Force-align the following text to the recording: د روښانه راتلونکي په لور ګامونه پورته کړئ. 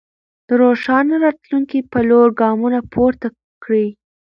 د 0.47 0.49
روښانه 0.61 1.15
راتلونکي 1.25 1.79
په 1.91 1.99
لور 2.09 2.27
ګامونه 2.41 2.79
پورته 2.93 3.27
کړئ. 3.63 3.87